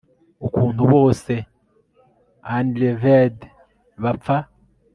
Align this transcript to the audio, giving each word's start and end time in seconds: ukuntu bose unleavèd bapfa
ukuntu 0.45 0.81
bose 0.93 1.33
unleavèd 2.57 3.35
bapfa 4.03 4.37